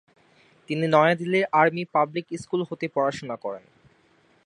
[0.69, 3.63] তিনি নয়াদিল্লির army public school হতে পড়াশুনা করেন।